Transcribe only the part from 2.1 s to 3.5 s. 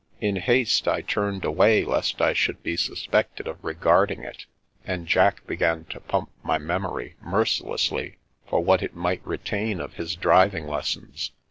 I should be suspected